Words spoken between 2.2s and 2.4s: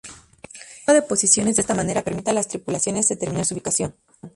a